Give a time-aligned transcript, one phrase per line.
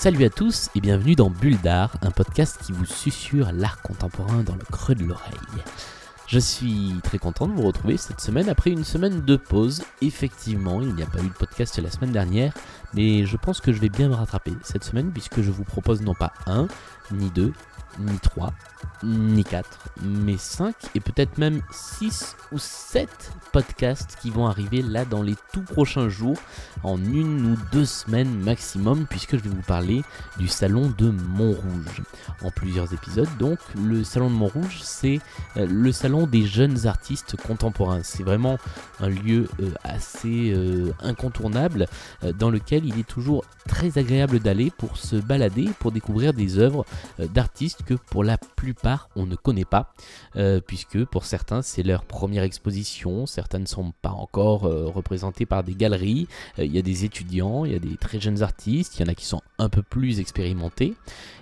[0.00, 4.44] Salut à tous et bienvenue dans Bulle d'Art, un podcast qui vous susurre l'art contemporain
[4.44, 5.34] dans le creux de l'oreille.
[6.28, 9.82] Je suis très content de vous retrouver cette semaine après une semaine de pause.
[10.00, 12.54] Effectivement, il n'y a pas eu de podcast la semaine dernière,
[12.94, 16.02] mais je pense que je vais bien me rattraper cette semaine puisque je vous propose
[16.02, 16.68] non pas un,
[17.10, 17.52] ni deux,
[17.98, 18.52] ni 3,
[19.02, 19.68] ni 4,
[20.02, 25.34] mais 5 et peut-être même 6 ou 7 podcasts qui vont arriver là dans les
[25.52, 26.36] tout prochains jours,
[26.82, 30.02] en une ou deux semaines maximum, puisque je vais vous parler
[30.38, 32.02] du salon de Montrouge.
[32.42, 35.20] En plusieurs épisodes, donc, le salon de Montrouge, c'est
[35.56, 38.00] euh, le salon des jeunes artistes contemporains.
[38.02, 38.58] C'est vraiment
[39.00, 41.86] un lieu euh, assez euh, incontournable
[42.38, 46.84] dans lequel il est toujours très agréable d'aller pour se balader, pour découvrir des œuvres
[47.18, 49.92] d'artistes que pour la plupart on ne connaît pas,
[50.36, 55.46] euh, puisque pour certains c'est leur première exposition, certains ne sont pas encore euh, représentés
[55.46, 56.28] par des galeries,
[56.58, 59.08] euh, il y a des étudiants, il y a des très jeunes artistes, il y
[59.08, 60.94] en a qui sont un peu plus expérimentés,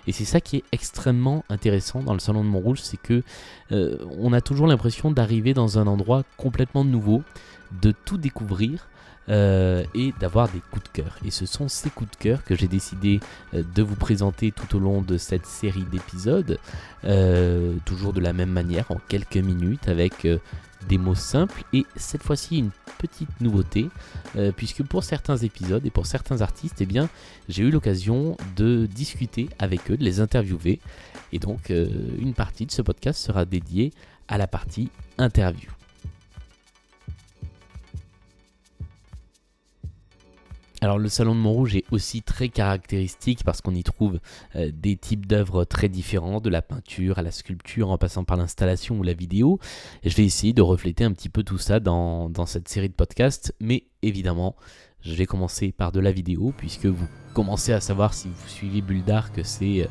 [0.07, 3.23] et c'est ça qui est extrêmement intéressant dans le Salon de Montrouge, c'est que
[3.69, 7.23] on a toujours l'impression d'arriver dans un endroit complètement nouveau,
[7.81, 8.87] de tout découvrir,
[9.29, 11.17] euh, et d'avoir des coups de cœur.
[11.25, 13.19] Et ce sont ces coups de cœur que j'ai décidé
[13.53, 16.57] euh, de vous présenter tout au long de cette série d'épisodes,
[17.03, 20.25] euh, toujours de la même manière, en quelques minutes, avec
[20.87, 22.69] des mots simples et cette fois-ci une
[22.99, 23.89] petite nouveauté
[24.55, 27.09] puisque pour certains épisodes et pour certains artistes eh bien
[27.49, 30.79] j'ai eu l'occasion de discuter avec eux de les interviewer
[31.33, 33.91] et donc une partie de ce podcast sera dédiée
[34.27, 35.76] à la partie interview
[40.87, 44.21] Alors le salon de Montrouge est aussi très caractéristique parce qu'on y trouve
[44.55, 48.37] euh, des types d'œuvres très différents, de la peinture à la sculpture en passant par
[48.37, 49.59] l'installation ou la vidéo.
[50.05, 53.53] Je vais essayer de refléter un petit peu tout ça dans, cette série de podcasts,
[53.59, 54.55] mais évidemment
[55.01, 58.79] je vais commencer par de la vidéo puisque vous commencez à savoir si vous suivez
[58.79, 59.87] Bulldar que c'est euh,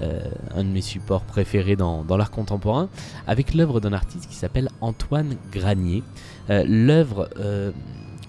[0.00, 2.88] euh, un de mes supports préférés dans, l'art contemporain,
[3.28, 6.02] avec l'œuvre d'un artiste qui s'appelle Antoine Granier.
[6.48, 7.30] l'œuvre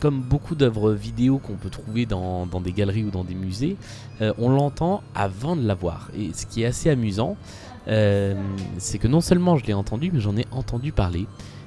[0.03, 3.77] comme beaucoup d'œuvres vidéo qu'on peut trouver dans, des galeries ou dans des musées,
[4.19, 6.09] euh, on l'entend avant de la voir.
[6.13, 7.37] Et ce qui est assez amusant,
[7.87, 8.35] euh,
[8.79, 11.25] c'est que non seulement je l'ai entendu, mais j'en ai entendu parler.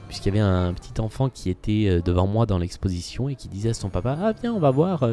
[0.08, 3.48] Puisqu'il y avait un petit enfant qui était euh, devant moi dans l'exposition et qui
[3.48, 5.08] disait à son papa Ah, viens, on va voir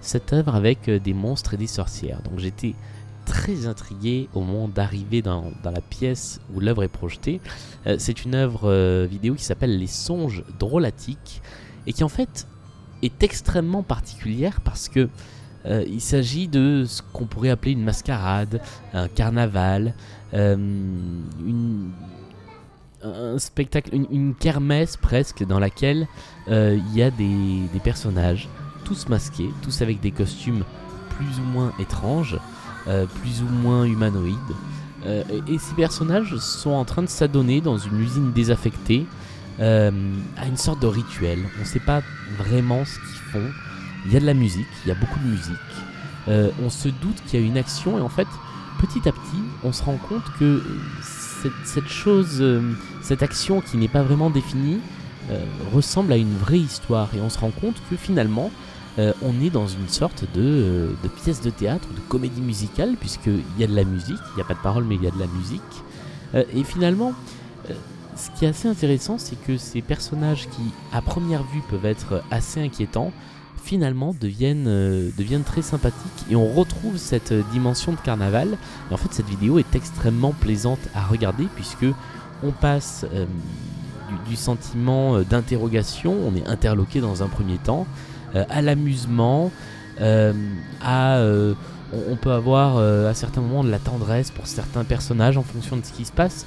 [0.00, 2.22] cette œuvre avec des monstres et des sorcières.
[2.22, 2.76] Donc j'étais
[3.26, 7.40] très intrigué au moment d'arriver dans, dans, la pièce où l'œuvre est projetée.
[7.98, 11.42] c'est une œuvre vidéo qui s'appelle Les songes drôlatiques
[11.86, 12.46] et qui en fait
[13.02, 15.08] est extrêmement particulière parce que
[15.66, 18.60] euh, il s'agit de ce qu'on pourrait appeler une mascarade,
[18.94, 19.94] un carnaval,
[20.32, 21.90] euh, une,
[23.02, 26.06] un spectacle, une, kermesse presque dans laquelle
[26.48, 28.48] euh, il y a des, des, personnages,
[28.84, 30.64] tous masqués, tous avec des costumes
[31.10, 32.38] plus ou moins étranges,
[33.20, 34.36] plus ou moins humanoïdes.
[35.04, 39.06] et ces personnages sont en train de s'adonner dans une usine désaffectée
[39.60, 39.90] euh,
[40.38, 41.38] à une sorte de rituel.
[41.58, 42.02] On ne sait pas
[42.38, 43.50] vraiment ce qu'ils font.
[44.06, 45.54] Il y a de la musique, il y a beaucoup de musique.
[46.28, 48.26] Euh, on se doute qu'il y a une action et en fait,
[48.80, 50.62] petit à petit, on se rend compte que
[51.02, 52.72] cette, chose, euh,
[53.02, 54.78] cette action qui n'est pas vraiment définie,
[55.72, 58.50] ressemble à une vraie histoire et on se rend compte que finalement,
[58.98, 63.62] on est dans une sorte de, de, pièce de théâtre, de comédie musicale, puisqu'il y
[63.62, 65.20] a de la musique, il n'y a pas de parole mais il y a de
[65.20, 65.62] la musique.
[66.34, 67.14] et finalement,
[68.20, 72.22] ce qui est assez intéressant, c'est que ces personnages qui, à première vue, peuvent être
[72.30, 73.12] assez inquiétants,
[73.62, 78.56] finalement deviennent, euh, deviennent très sympathiques et on retrouve cette dimension de carnaval.
[78.90, 81.86] Et en fait, cette vidéo est extrêmement plaisante à regarder puisque
[82.42, 83.26] on passe euh,
[84.28, 87.86] du, sentiment euh, d'interrogation, on est interloqué dans un premier temps,
[88.32, 89.50] à l'amusement,
[90.00, 91.20] à
[91.92, 95.84] on, peut avoir à certains moments de la tendresse pour certains personnages en fonction de
[95.84, 96.46] ce qui se passe.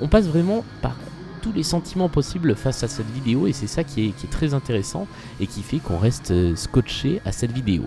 [0.00, 0.94] on passe vraiment par
[1.44, 5.06] tous les sentiments possibles face à cette vidéo et c'est ça qui est, très intéressant
[5.40, 7.82] et qui fait qu'on reste euh, scotché à cette vidéo.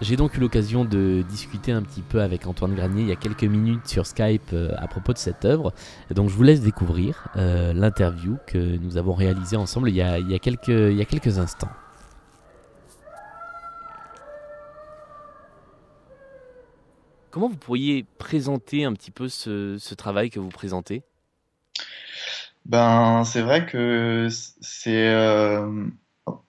[0.00, 3.16] J'ai donc eu l'occasion de discuter un petit peu avec Antoine Granier il y a
[3.16, 5.74] quelques minutes sur Skype euh, à propos de cette œuvre.
[6.14, 10.38] Donc je vous laisse découvrir euh, l'interview que nous avons réalisée ensemble il y, a,
[10.38, 11.68] quelques, il y a quelques instants.
[17.30, 21.02] Comment vous pourriez présenter un petit peu ce travail que vous présentez?
[22.68, 25.86] Ben, c'est vrai que c'est euh,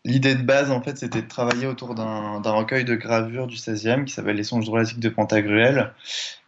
[0.04, 4.04] l'idée de base en fait, c'était de travailler autour d'un recueil de gravures du 16e
[4.04, 5.94] qui s'appelle Les songes drôlatiques de Pantagruel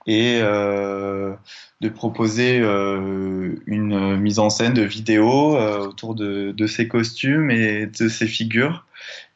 [0.08, 1.34] et euh,
[1.80, 7.86] de proposer euh, une mise en scène de vidéo autour de, de, ces costumes et
[7.86, 8.86] de ces figures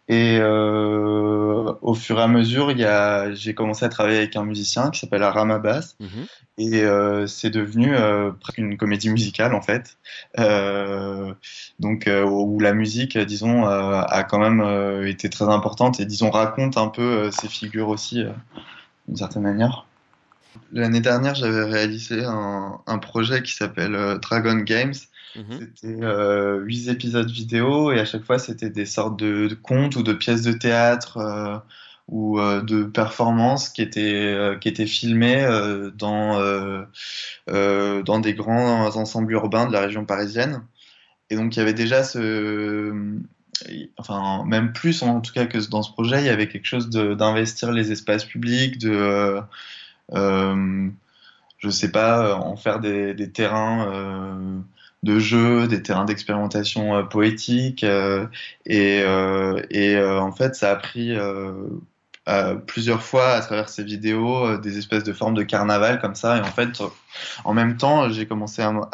[0.08, 4.36] Et euh, au fur et à mesure, il y a, j'ai commencé à travailler avec
[4.36, 5.96] un musicien qui s'appelle Aram Abbas.
[6.00, 6.26] Mhm.
[6.58, 9.98] Et euh, c'est devenu euh, presque une comédie musicale en fait.
[10.40, 11.34] Euh,
[11.80, 16.30] donc euh, où la musique, disons, euh, a quand même été très importante et disons
[16.30, 18.24] raconte un peu ces figures aussi
[19.08, 19.88] d'une certaine manière.
[20.72, 24.94] L'année dernière, j'avais réalisé un, un projet qui s'appelle Dragon Games.
[25.36, 25.72] Mhm.
[25.76, 30.04] C'était euh, huit épisodes vidéo et à chaque fois c'était des sortes de, contes ou
[30.04, 31.58] de pièces de théâtre euh,
[32.08, 35.46] ou euh, de performances qui étaient euh, qui étaient filmées
[35.96, 36.86] dans
[37.48, 40.64] dans des grands ensembles urbains de la région parisienne.
[41.30, 42.94] Et donc il y avait déjà ce
[43.98, 46.90] enfin même plus en tout cas que dans ce projet, il y avait quelque chose
[46.90, 49.42] d'investir les espaces publics, de
[51.58, 54.64] je sais pas, en faire des, terrains
[55.04, 57.84] de jeu, des terrains d'expérimentation euh, poétique.
[57.84, 58.28] euh,
[58.66, 61.16] et euh, et euh, en fait, ça a pris
[62.28, 66.38] euh, plusieurs fois à travers ces vidéos des espèces de formes de carnaval comme ça.
[66.38, 66.82] Et en fait,
[67.44, 68.86] en même temps, j'ai commencé à, me-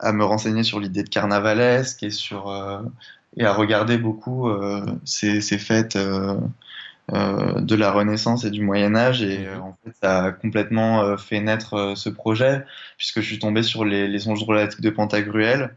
[0.00, 2.52] à me, renseigner sur l'idée de carnavalesque et sur
[3.36, 4.50] et à regarder beaucoup
[5.04, 5.96] ces, ces fêtes.
[7.14, 11.02] Euh, de la Renaissance et du Moyen Âge et euh, en fait ça a complètement
[11.02, 12.66] euh, fait naître ce projet
[12.98, 15.74] puisque je suis tombé sur les, les songes drôlatiques de Pantagruel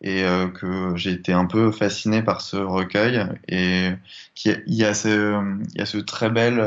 [0.00, 0.24] et
[0.54, 3.90] que j'ai été un peu fasciné par ce recueil et
[4.34, 5.40] qu'il y a ce,
[5.74, 6.60] il y a ce très bel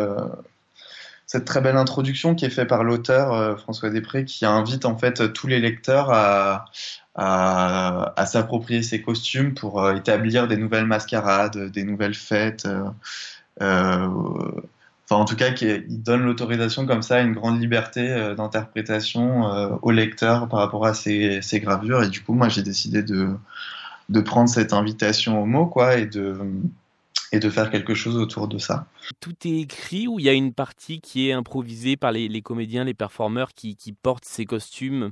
[1.26, 5.34] cette très belle introduction qui est faite par l'auteur François Després qui invite en fait
[5.34, 6.66] tous les lecteurs à
[7.16, 12.68] à, à s'approprier ces costumes pour établir des nouvelles mascarades, des nouvelles fêtes.
[13.62, 14.08] Euh,
[15.06, 19.48] enfin, en tout cas, qui il donne l'autorisation comme ça, une grande liberté euh, d'interprétation
[19.48, 22.04] euh, au lecteur par rapport à ces, ces gravures.
[22.04, 23.30] Et du coup, moi, j'ai décidé de,
[24.10, 26.38] de prendre cette invitation au mot, quoi, et de,
[27.32, 28.88] et de faire quelque chose autour de ça.
[29.20, 32.42] Tout est écrit ou il y a une partie qui est improvisée par les, les
[32.42, 35.12] comédiens, les performeurs qui, qui portent ces costumes?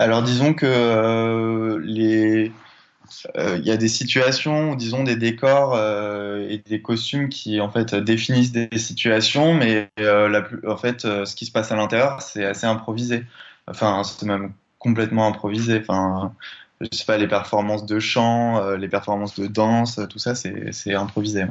[0.00, 2.50] Alors, disons que euh, les
[3.36, 7.94] il y a des situations, disons des décors euh, et des costumes qui en fait
[7.94, 12.44] définissent des situations, mais euh, en fait, euh, ce qui se passe à l'intérieur, c'est
[12.44, 13.24] assez improvisé.
[13.66, 15.78] Enfin, c'est même complètement improvisé.
[15.80, 16.34] Enfin,
[16.80, 20.94] je sais pas, les performances de chant, euh, les performances de danse, tout ça, c'est
[20.94, 21.44] improvisé.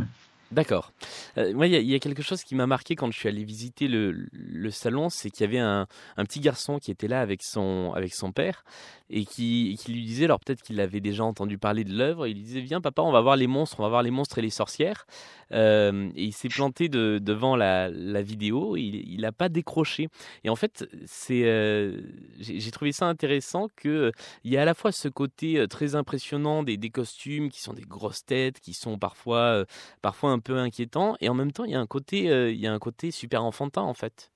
[0.52, 0.92] D'accord.
[1.38, 3.88] Euh, moi, il y, a- quelque chose qui m'a marqué quand je suis allé visiter
[3.88, 5.88] le, salon, c'est qu'il y avait un,
[6.18, 8.64] petit garçon qui était là avec son, avec son père
[9.12, 12.36] et qui, qui lui disait, alors peut-être qu'il avait déjà entendu parler de l'œuvre, il
[12.36, 14.42] lui disait, viens papa, on va voir les monstres, on va voir les monstres et
[14.42, 15.06] les sorcières.
[15.52, 20.10] Euh, et il s'est planté de- devant la, la vidéo, il n'a pas décroché.
[20.44, 22.02] Et en fait, c'est, euh,
[22.40, 24.12] j'ai trouvé ça intéressant que
[24.44, 27.74] il y a à la fois ce côté euh, très impressionnant des, costumes qui sont
[27.74, 29.66] des grosses têtes, qui sont parfois euh,
[30.02, 32.60] parfois un peu inquiétant et en même temps il y a un côté euh, il
[32.60, 34.32] y a un côté super enfantin en fait.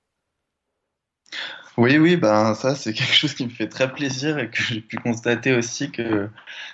[1.76, 4.80] Oui, oui, ben ça, c'est quelque chose qui me fait très plaisir et que j'ai
[4.80, 6.28] pu constater aussi que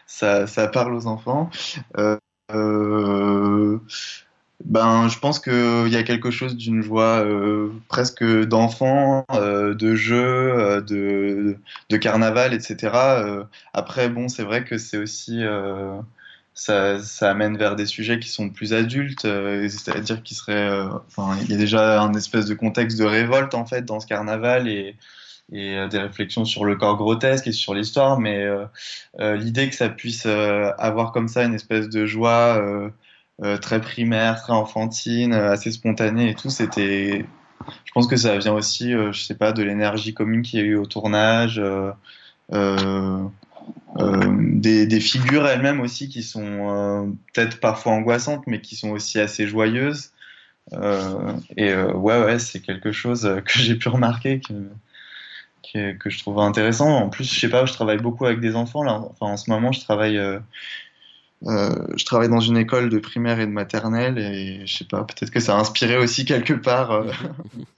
[0.06, 1.50] ça, ça parle aux enfants.
[1.96, 2.18] Euh,
[2.52, 3.78] euh,
[4.64, 7.24] Ben, je pense qu'il y a quelque chose d'une joie
[7.88, 11.56] presque d'enfant, de jeu, de,
[11.88, 13.46] de carnaval, etc.
[13.72, 15.42] Après, bon, c'est vrai que c'est aussi,
[16.60, 20.88] ça, amène vers des sujets qui sont plus adultes, euh, c'est-à-dire qui seraient, euh,
[21.42, 24.68] il y a déjà un espèce de contexte de révolte en fait dans ce carnaval
[24.68, 24.94] et
[25.54, 28.46] euh, des réflexions sur le corps grotesque et sur l'histoire, mais
[29.18, 32.62] l'idée que ça puisse avoir comme ça une espèce de joie
[33.62, 37.24] très primaire, très enfantine, assez spontanée et tout, c'était.
[37.84, 40.66] Je pense que ça vient aussi, je sais pas, de l'énergie commune qu'il y a
[40.66, 41.60] eu au tournage,
[43.98, 49.20] des, des figures elles-mêmes aussi qui sont euh, peut-être parfois angoissantes, mais qui sont aussi
[49.20, 50.12] assez joyeuses.
[50.72, 56.10] Euh, et euh, ouais, ouais, c'est quelque chose euh, que j'ai pu remarquer que, que,
[56.10, 56.88] je trouve intéressant.
[56.88, 59.02] En plus, je sais pas, je travaille beaucoup avec des enfants là.
[59.10, 60.18] Enfin, en ce moment, je travaille.
[60.18, 60.38] euh,
[61.46, 65.04] euh, je travaille dans une école de primaire et de maternelle et je sais pas,
[65.04, 67.10] peut-être que ça a inspiré aussi quelque part euh.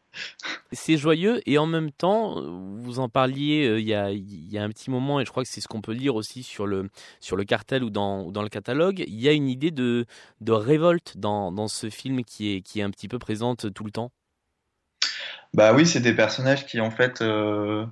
[0.72, 2.40] C'est joyeux et en même temps
[2.78, 5.32] vous en parliez euh, il y, a, il y a un petit moment et je
[5.32, 8.24] crois que c'est ce qu'on peut lire aussi sur le, sur le cartel ou dans,
[8.24, 9.04] ou dans le catalogue.
[9.08, 10.06] Il y a une idée de,
[10.42, 13.84] de révolte dans, dans ce film qui est, qui est un petit peu présente tout
[13.84, 14.12] le temps?
[15.56, 17.86] Bah oui, c'est des personnages qui en fait euh,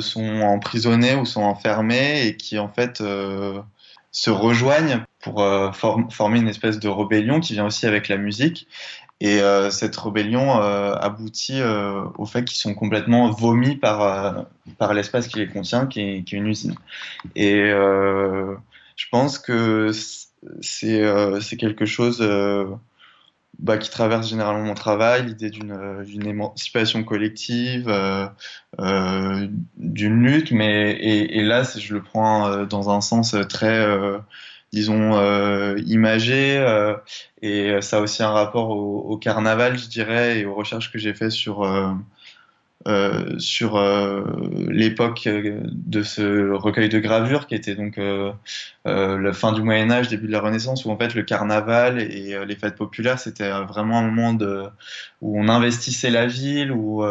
[0.00, 3.02] sont emprisonnés ou sont enfermés et qui en fait
[4.14, 8.16] se rejoignent pour euh, form- former une espèce de rébellion qui vient aussi avec la
[8.16, 8.68] musique.
[9.20, 14.42] Et euh, cette rébellion euh, aboutit euh, au fait qu'ils sont complètement vomis par, euh,
[14.78, 16.74] par l'espace qui les contient, qui est, qui est une usine.
[17.34, 18.54] Et euh,
[18.96, 19.90] je pense que
[20.60, 22.20] c'est quelque chose
[23.58, 27.92] bah, qui traverse généralement mon travail, l'idée d'une d'une émancipation collective,
[28.78, 33.86] d'une lutte, mais et, et là, je le prends dans un sens très
[34.72, 35.12] disons
[35.86, 36.64] imagé
[37.42, 40.98] et ça a aussi un rapport au, au, carnaval je dirais et aux recherches que
[40.98, 41.64] j'ai fait sur
[42.86, 44.24] euh, sur euh,
[44.68, 47.98] l'époque euh, de ce recueil de gravures qui était donc
[48.84, 52.36] la fin du Moyen Âge, début de la Renaissance, où en fait le carnaval et
[52.44, 54.38] les fêtes populaires c'était vraiment un moment
[55.22, 57.02] où on investissait la ville, où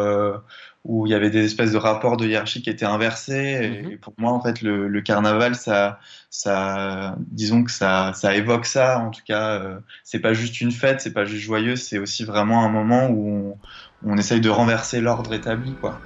[0.84, 3.58] où il y avait des espèces de rapports de hiérarchie qui étaient inversés.
[3.62, 3.98] Et, mhm.
[3.98, 5.98] pour moi, en fait, le, le, carnaval, ça,
[6.30, 8.98] ça, disons que ça, ça évoque ça.
[8.98, 12.24] En tout cas, euh, c'est pas juste une fête, c'est pas juste joyeux, c'est aussi
[12.24, 13.56] vraiment un moment où
[14.04, 15.98] on, on essaye de renverser l'ordre établi, quoi.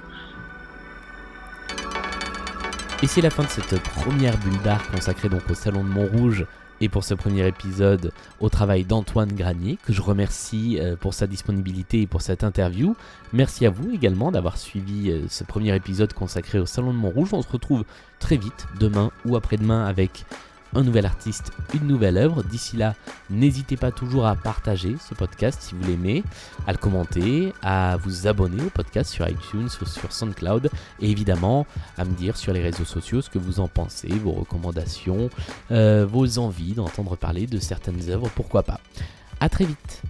[3.01, 6.45] Et c'est la fin de cette première bulle d'art consacrée donc au Salon de Montrouge
[6.81, 11.27] et pour ce premier épisode au travail d'Antoine Granier, que je remercie euh, pour sa
[11.27, 12.95] disponibilité et pour cette interview.
[13.33, 17.33] Merci à vous également d'avoir suivi euh, ce premier épisode consacré au Salon de Montrouge.
[17.33, 17.83] On se retrouve
[18.19, 20.25] très vite, demain ou après-demain, avec
[20.73, 22.43] un nouvel artiste, une nouvelle œuvre.
[22.43, 22.95] D'ici là,
[23.29, 26.23] n'hésitez pas toujours à partager ce podcast si vous l'aimez,
[26.67, 30.69] à le commenter, à vous abonner au podcast sur iTunes sur SoundCloud
[31.01, 31.65] et évidemment
[31.97, 35.29] à me dire sur les réseaux sociaux ce que vous en pensez, vos recommandations,
[35.71, 38.79] euh, vos envies d'entendre parler de certaines œuvres, pourquoi pas.
[39.39, 40.01] A très vite